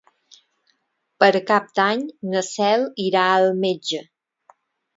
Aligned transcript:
Per 1.23 1.29
Cap 1.51 1.67
d'Any 1.81 2.01
na 2.33 2.43
Cel 2.49 2.89
irà 3.07 3.29
al 3.35 3.49
metge. 3.61 4.05